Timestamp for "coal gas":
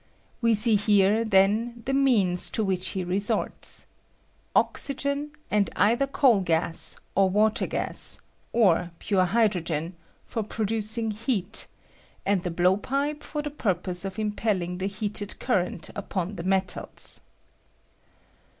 6.07-6.99